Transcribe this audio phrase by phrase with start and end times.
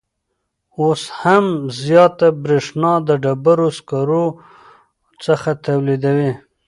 [0.79, 1.45] اوس هم
[1.81, 4.25] زیاته بریښنا د ډبروسکرو
[5.23, 6.31] څخه تولیدوي